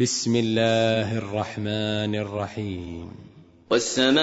بسم 0.00 0.36
الله 0.36 1.18
الرحمن 1.18 2.14
الرحيم. 2.14 3.10
والسماء 3.70 4.22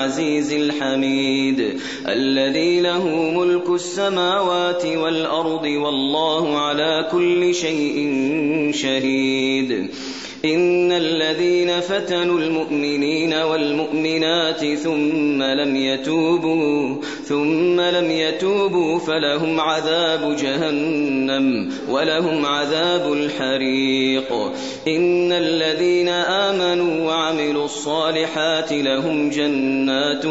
العزيز 0.00 0.52
الحميد 0.52 1.80
الذي 2.08 2.80
له 2.80 3.08
ملك 3.08 3.68
السماوات 3.68 4.86
والأرض 4.86 5.64
والله 5.64 6.58
على 6.58 7.08
كل 7.12 7.54
شيء 7.54 7.96
شهيد. 8.74 9.90
إن 10.44 10.92
الذين 10.92 11.80
فتنوا 11.80 12.38
المؤمنين 12.38 13.34
والمؤمنات 13.34 14.74
ثم 14.74 15.42
لم 15.42 15.76
يتوبوا 15.76 16.96
ثم 17.24 17.80
لم 17.80 18.10
يتوبوا 18.10 18.98
فلهم 18.98 19.60
عذاب 19.60 20.36
جهنم 20.36 21.72
ولهم 21.90 22.46
عذاب 22.46 23.12
الحريق. 23.12 24.32
إن 24.88 25.32
الذين 25.32 26.08
آمنوا 26.08 27.06
وعملوا 27.06 27.29
الصالحات 27.64 28.72
لهم 28.72 29.30
جنات 29.30 30.22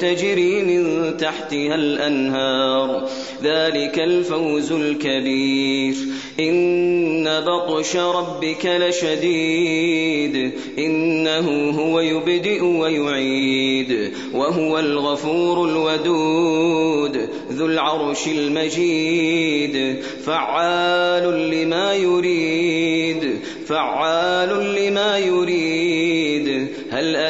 تجري 0.00 0.62
من 0.62 1.16
تحتها 1.16 1.74
الأنهار. 1.74 3.08
ذلك 3.42 3.98
الفوز 3.98 4.72
الكبير. 4.72 5.94
إن 6.40 7.40
بطش 7.40 7.96
ربك 7.96 8.66
لشديد. 8.66 10.52
إنه 10.78 11.70
هو 11.70 12.00
يبدئ 12.00 12.64
ويعيد. 12.64 14.12
وهو 14.34 14.78
الغفور 14.78 15.68
الودود. 15.68 17.28
ذو 17.52 17.66
العرش 17.66 18.28
المجيد. 18.28 19.96
فعال 20.26 21.50
لما 21.50 21.94
يريد. 21.94 23.38
فعال 23.66 24.74
لما 24.74 25.18
يريد. 25.18 26.31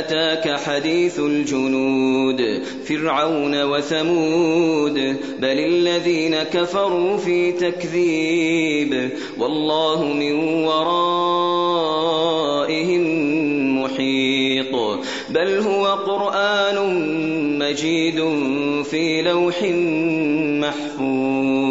أتاك 0.03 0.61
حديث 0.61 1.19
الجنود 1.19 2.63
فرعون 2.85 3.63
وثمود 3.63 5.17
بل 5.39 5.59
الذين 5.59 6.43
كفروا 6.43 7.17
في 7.17 7.53
تكذيب 7.53 9.11
والله 9.39 10.05
من 10.05 10.33
ورائهم 10.65 11.43
محيط. 13.83 14.75
بل 15.31 15.59
هو 15.59 15.87
قرآن 15.87 16.79
مجيد 17.59 18.19
في 18.91 19.23
لوح 19.23 19.63
محفوظ. 20.63 21.62